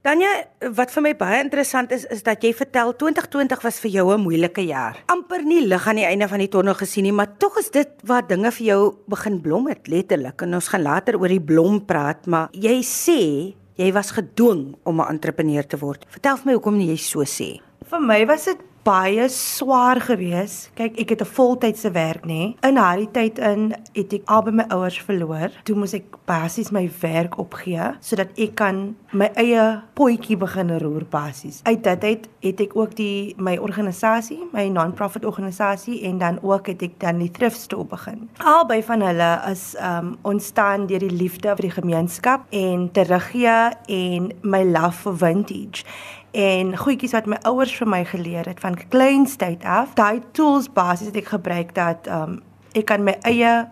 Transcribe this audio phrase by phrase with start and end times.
[0.00, 0.30] Tanya,
[0.72, 4.22] wat vir my baie interessant is, is dat jy vertel 2020 was vir jou 'n
[4.24, 4.96] moeilike jaar.
[5.06, 7.88] amper nie lig aan die einde van die tonnel gesien nie, maar tog is dit
[8.02, 10.40] waar dinge vir jou begin blom het letterlik.
[10.40, 15.00] En ons gaan later oor die blom praat, maar jy sê jy was gedwing om
[15.00, 16.06] 'n entrepreneur te word.
[16.08, 17.60] Vertel vir my hoekom jy so sê.
[17.84, 20.70] Vir my was dit baie swaar geweest.
[20.74, 22.56] Kyk, ek het 'n voltydse werk, nê.
[22.60, 25.50] In daardie tyd in het ek albei my ouers verloor.
[25.64, 31.04] Toe moes ek basies my werk opgee sodat ek kan my eie potjie begin roer
[31.10, 31.60] basies.
[31.64, 36.66] Uit dit uit het ek ook die my organisasie, my non-profit organisasie en dan ook
[36.66, 38.28] het ek dan die thrift store begin.
[38.38, 44.32] Albei van hulle is um ontstaan deur die liefde vir die gemeenskap en teruggee en
[44.42, 45.84] my love for vintage
[46.30, 49.94] en goedjies wat my ouers vir my geleer het van kleinstyd af.
[49.98, 52.40] Daai tools basies het ek gebruik dat um
[52.76, 53.66] ek kan my eie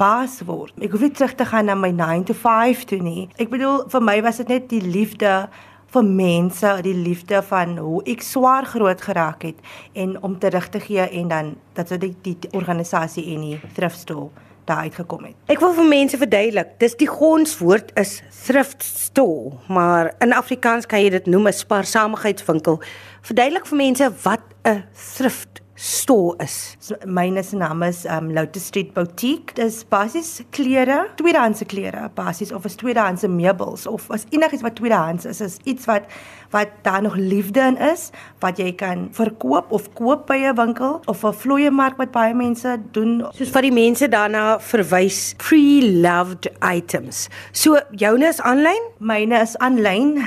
[0.00, 0.74] baas word.
[0.82, 3.28] Ek hoef nie terug te gaan na my 9 to 5 toe nie.
[3.38, 5.48] Ek bedoel vir my was dit net die liefde
[5.92, 9.60] vir mense, die liefde van hoe ek swaar groot geraak het
[9.92, 13.60] en om terug te gee en dan dat so die, die, die organisasie en die
[13.76, 14.30] thrift store
[14.64, 15.34] daar uitgekom het.
[15.52, 21.02] Ek wil vir mense verduidelik, dis die gonswoord is thrift store, maar in Afrikaans kan
[21.02, 22.80] jy dit noem 'n spaarsaamheidswinkel.
[23.22, 26.76] Verduidelik vir mense wat 'n thrift store is.
[26.78, 29.54] So, myne se naam is um Lotus Street Boutique.
[29.56, 35.26] Dis basies klere, tweedehandse klere, basies of is tweedehandse meubels of as enigiets wat tweedehands
[35.26, 36.06] is, is iets wat
[36.52, 38.10] wat daar nog liefde in is,
[38.44, 42.34] wat jy kan verkoop of koop by 'n winkel of 'n vloeie mark wat baie
[42.34, 43.26] mense doen.
[43.32, 47.28] Soos wat die mense daarna verwys, pre-loved items.
[47.52, 48.82] So joune is aanlyn?
[49.00, 50.22] Myne is aanlyn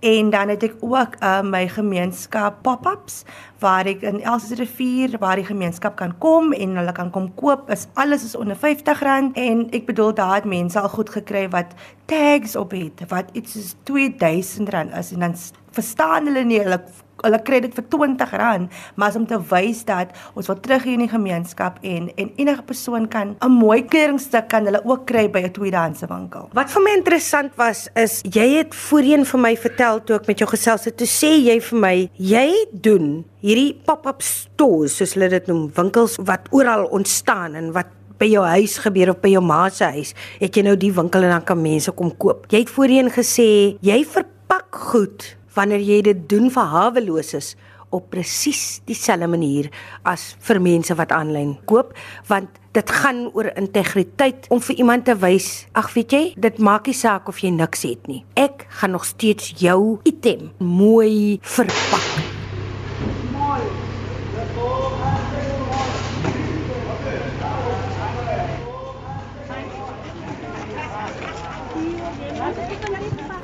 [0.00, 3.22] en dan het ek ook uh, my gemeenskap pop-ups
[3.58, 7.70] waar ek in Elsie rivier waar die gemeenskap kan kom en hulle kan kom koop.
[7.70, 11.72] Is alles is onder R50 en ek bedoel daar het mense al goed gekry wat
[12.04, 15.36] tags op het wat iets soos R2000 is en dan
[15.74, 16.80] verstaan hulle nie hulle
[17.24, 20.98] hulle kry dit vir R20, maar as om te wys dat ons wil terug hier
[20.98, 25.28] in die gemeenskap en en enige persoon kan 'n mooi kledingstuk kan hulle ook kry
[25.30, 26.48] by 'n tweedehandse winkel.
[26.52, 30.38] Wat vir my interessant was is jy het voorheen vir my vertel toe ek met
[30.38, 35.28] jou gesels het, toe sê jy vir my jy doen hierdie pop-up stores soos hulle
[35.28, 37.86] dit noem, winkels wat oral ontstaan en wat
[38.18, 41.22] by jou huis gebeur of by jou ma se huis, het jy nou die winkel
[41.22, 42.46] en dan kan mense kom koop.
[42.48, 47.54] Jy het voorheen gesê jy verpak goed wanneer jy dit doen vir haweloses
[47.94, 49.70] op presies dieselfde manier
[50.02, 51.94] as vir mense wat aanlyn koop
[52.30, 56.90] want dit gaan oor integriteit om vir iemand te wys ag weet jy dit maak
[56.90, 58.24] nie saak of jy niks het nie.
[58.34, 62.34] Ek gaan nog steeds jou item mooi verpak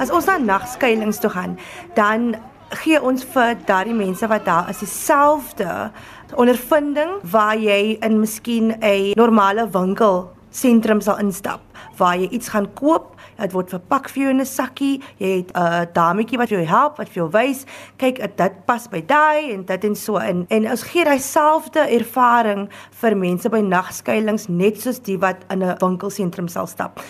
[0.01, 1.59] As ons na nagskuilings toe gaan,
[1.93, 2.31] dan
[2.81, 5.91] gee ons vir daardie mense wat daar is dieselfde
[6.41, 11.61] ondervinding waar jy in miskien 'n normale winkel sentrum sal instap
[11.97, 13.17] waar jy iets gaan koop.
[13.37, 15.03] Dit word verpak vir jou in 'n sakkie.
[15.19, 17.65] Jy het 'n dametjie wat jou help wat vir jou wys
[17.97, 20.47] kyk dit pas by daai en dit en so in.
[20.49, 25.63] En ons gee daai selfde ervaring vir mense by nagskuilings net soos die wat in
[25.63, 27.01] 'n winkelsentrum sal stap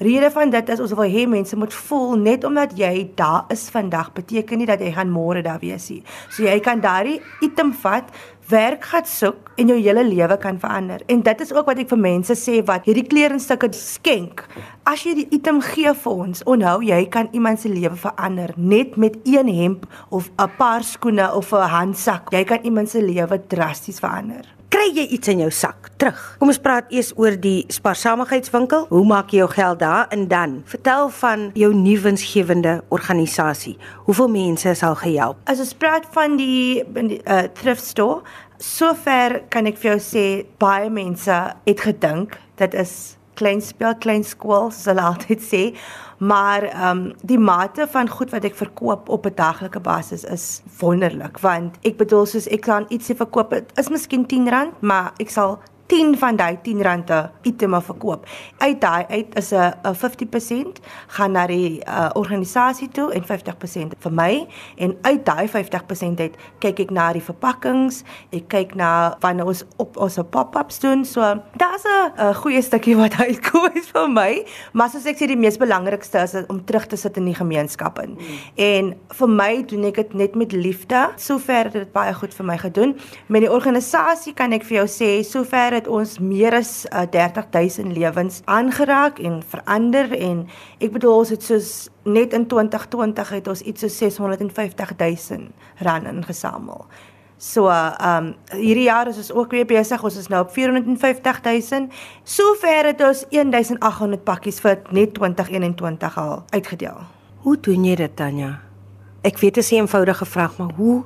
[0.00, 3.66] Rede van dit is ons wil hê mense moet voel net omdat jy daar is
[3.68, 5.98] vandag beteken nie dat jy gaan môre daar wees nie.
[6.32, 8.08] So jy kan daardie item vat,
[8.48, 11.04] werk gaan soek en jou hele lewe kan verander.
[11.12, 14.46] En dit is ook wat ek vir mense sê wat hierdie kledingstukke skenk.
[14.88, 18.96] As jy die item gee vir ons, onthou jy kan iemand se lewe verander net
[18.96, 22.32] met een hemp of 'n paar skoene of 'n handsak.
[22.32, 26.20] Jy kan iemand se lewe drasties verander kry jy iets in jou sak terug.
[26.40, 28.86] Kom ons praat eers oor die spaarsaamheidswinkel.
[28.88, 33.76] Hoe maak jy jou geld daar en dan vertel van jou nuwensgewende organisasie.
[34.06, 35.42] Hoeveel mense is al gehelp?
[35.44, 38.22] As ons praat van die, die uh, thrift store,
[38.56, 40.26] sover kan ek vir jou sê
[40.62, 41.36] baie mense
[41.68, 42.94] het gedink dit is
[43.40, 45.64] klein speel klein skool soos hulle altyd sê.
[46.20, 50.62] Maar ehm um, die mate van goed wat ek verkoop op 'n daglike basis is
[50.80, 55.58] wonderlik want ek bedoel soos ek kan ietsie verkoop is miskien R10 maar ek sal
[55.90, 58.26] 10 van daai 10 rande iteme verkoop.
[58.58, 64.12] Uit daai uit is 'n 50% gaan na die uh, organisasie toe en 50% vir
[64.12, 64.46] my
[64.76, 69.64] en uit daai 50% uit kyk ek na die verpakkings, ek kyk na wanneer ons
[69.76, 71.04] op ons pop-ups doen.
[71.04, 71.20] So
[71.56, 75.56] daar's 'n goeie stukkie wat uitkom is vir my, maar soos ek sê die mees
[75.56, 78.10] belangrikste is om terug te sit in die gemeenskap in.
[78.10, 78.38] Mm.
[78.54, 81.10] En vir my doen ek dit net met liefde.
[81.16, 82.96] Sover het dit baie goed vir my gedoen.
[83.26, 87.96] Met die organisasie kan ek vir jou sê sover het ons meer as uh, 30000
[87.96, 90.44] lewens aangeraak en verander en
[90.78, 91.70] ek bedoel ons het soos
[92.04, 95.48] net in 2020 het ons iets so 650000
[95.80, 96.84] rand ingesamel.
[97.40, 100.02] So, ehm um, hierdie jaar is ons ook weer besig.
[100.04, 101.88] Ons is nou op 450000.
[102.22, 106.98] Sover het ons 1800 pakkies vir net 2021 al uitgedeel.
[107.40, 108.58] Hoe doen jy dit, Tanya?
[109.24, 111.04] Ek weet dit is 'n eenvoudige vraag, maar hoe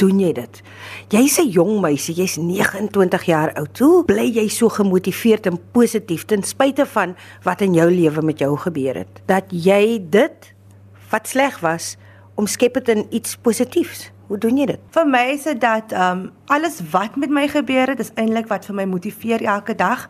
[0.00, 0.62] doen jy dit?
[1.08, 3.78] Jy's 'n jong meisie, jy's 29 jaar oud.
[3.78, 8.38] Hoe bly jy so gemotiveerd en positief ten spyte van wat in jou lewe met
[8.38, 9.22] jou gebeur het?
[9.26, 10.54] Dat jy dit
[11.10, 11.96] wat sleg was,
[12.34, 14.10] omskep dit in iets positiefs.
[14.26, 14.80] Hoe doen jy dit?
[14.90, 18.48] Vir my is dit dat ehm um, alles wat met my gebeur het, is eintlik
[18.48, 20.08] wat vir my motiveer elke dag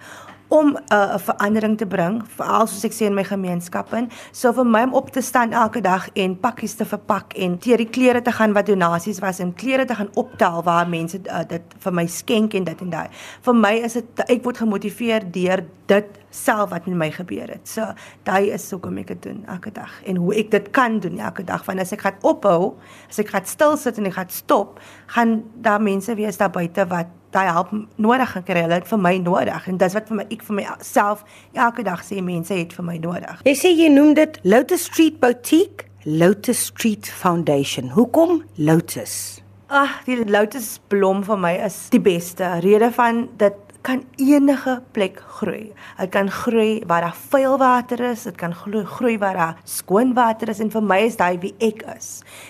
[0.48, 4.10] om 'n uh, verandering te bring, veral soos ek sê in my gemeenskap in.
[4.32, 7.76] So vir my om op te staan elke dag en pakkies te verpak en teer
[7.76, 11.42] die klere te gaan wat donasies was en klere te gaan optel waar mense uh,
[11.48, 13.08] dit vir my skenk en dit en daai.
[13.42, 17.68] Vir my is dit ek word gemotiveer deur dit self wat met my gebeur het.
[17.68, 17.86] So
[18.22, 21.44] daai is hoekom ek dit doen elke dag en hoe ek dit kan doen elke
[21.44, 22.76] dag want as ek gaan ophou,
[23.10, 26.86] as ek gaan stil sit en ek gaan stop, gaan daar mense wees daar buite
[26.86, 30.26] wat daai help nodig gekry hulle het vir my nodig en dis wat vir my
[30.32, 31.24] ek vir myself
[31.54, 33.42] elke dag sê mense het vir my nodig.
[33.48, 37.92] Jy sê jy noem dit Lotus Street Boutique, Lotus Street Foundation.
[37.96, 39.42] Hoekom Lotus?
[39.66, 42.46] Ag, die Lotus blom vir my is die beste.
[42.62, 45.70] Rede van dit kan enige plek groei.
[45.98, 50.50] Dit kan groei waar daar vuil water is, dit kan groei waar daar skoon water
[50.50, 52.08] is en vir my is daai wie ek is.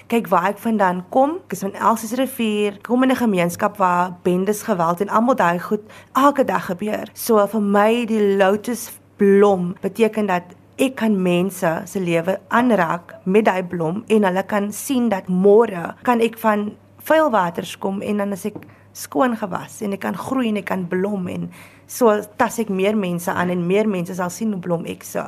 [0.08, 4.16] Kyk waar ek vandaan kom, ek is van Elsies rivier, kom in 'n gemeenskap waar
[4.22, 5.84] bendes geweld en almal daai goed
[6.14, 7.10] elke dag gebeur.
[7.14, 10.42] So vir my die lotus blom beteken dat
[10.76, 15.94] ek kan mense se lewe aanraak met daai blom en hulle kan sien dat môre
[16.02, 18.56] kan ek van vuil waters kom en dan as ek
[18.96, 21.48] skoon gewas en ek kan groei en ek kan blom en
[21.87, 25.25] so tas ek meer mense aan en meer mense sal sien hoe blom ek so.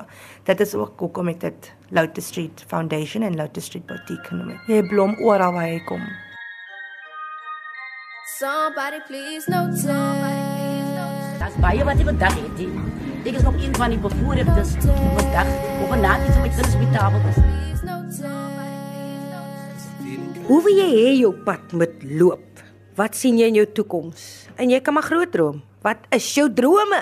[0.49, 4.57] Dit is ook hoekom ek dit Lotus Street Foundation en Lotus Street Boutique noem.
[4.69, 6.03] Jy blom oral waar jy kom.
[8.39, 9.85] Somebody please notice.
[11.39, 12.65] Das baie wat ek vandag het.
[13.25, 15.49] Dit is nog een van die bevoorregtes vandag
[15.89, 17.39] 'n natie so met kinders op die tafel is.
[20.49, 22.48] Hoe wil jy hê jou pad moet loop?
[22.99, 24.49] Wat sien jy in jou toekoms?
[24.59, 25.61] En jy kan maar groot droom.
[25.87, 26.99] Wat is jou drome?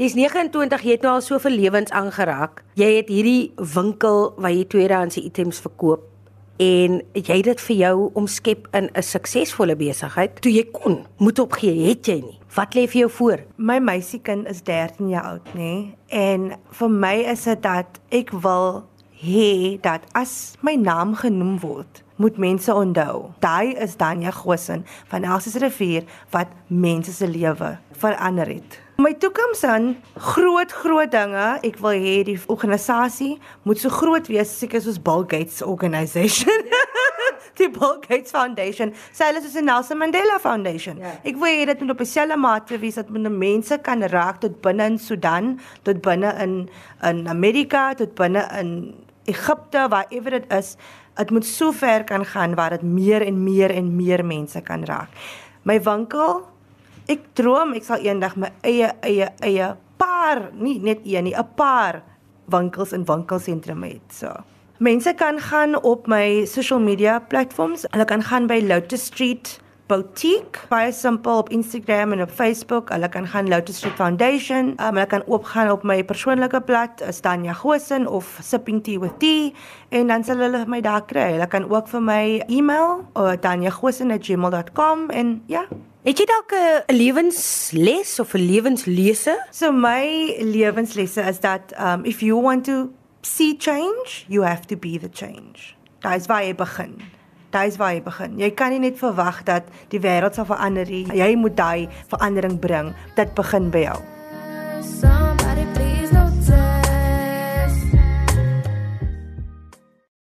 [0.00, 2.62] Jy's 29, jy het nou al soveel lewens aangeraak.
[2.80, 6.08] Jy het hierdie winkel waar jy tweedehandse items verkoop
[6.62, 10.40] en jy het dit vir jou omskep in 'n suksesvolle besigheid.
[10.40, 12.38] Toe jy kon, moet opgee, het jy nie.
[12.54, 13.44] Wat lê vir jou voor?
[13.56, 15.94] My meisiekind is 13 jaar oud, nê?
[16.08, 18.84] En vir my is dit dat ek wil
[19.20, 23.30] hê dat as my naam genoem word, moet mense onthou.
[23.38, 28.80] Daai is Danja Gosen van Elsies rivier wat mense se lewe verander het.
[28.96, 31.46] My toekoms aan groot groot dinge.
[31.66, 36.70] Ek wil hê die organisasie moet so groot wees seker soos Bill Gates organisation.
[37.58, 41.00] die Bill Gates Foundation, selfs soos die Nelson Mandela Foundation.
[41.02, 41.16] Yeah.
[41.18, 41.30] Ja.
[41.32, 44.92] Ek wil hê dit moet op dieselfde mate wees dat mense kan raak tot binne
[44.92, 46.54] in Sudan, tot binne in
[47.02, 48.94] in Amerika, tot binne in
[49.26, 50.76] Egipte, waarever dit is
[51.16, 54.84] dit moet so ver kan gaan waar dit meer en meer en meer mense kan
[54.84, 55.08] raak.
[55.62, 56.42] My winkel,
[57.06, 61.54] ek droom ek sal eendag my eie eie eie paar, nie net een nie, 'n
[61.56, 62.02] paar
[62.44, 64.00] winkels in winkelsentrum hê.
[64.10, 64.32] So.
[64.78, 67.84] Mense kan gaan op my social media platforms.
[67.90, 72.88] Hulle kan gaan by Lotus Street boutique baie simpel op Instagram en op Facebook.
[72.88, 74.72] Hulle kan gaan Lotus Street Foundation.
[74.80, 79.52] Um, hulle kan oopgaan op my persoonlike blad, Stanya Gosen of Sipping Tea with Tea
[79.88, 81.30] en dan sal hulle my daar kry.
[81.36, 85.66] Hulle kan ook vir my e-mail op uh, tanyagosen@gmail.com en ja.
[86.04, 89.36] Het jy dalk 'n lewensles of 'n lewenslese?
[89.50, 94.76] So my lewenslesse is dat um if you want to see change, you have to
[94.76, 95.76] be the change.
[96.00, 97.00] Daai is waar jy begin
[97.54, 98.38] Dis waar jy begin.
[98.40, 101.04] Jy kan nie net verwag dat die wêreld sal verander nie.
[101.14, 102.90] Jy moet daai verandering bring.
[103.14, 104.00] Dit begin by jou.
[104.82, 105.23] Some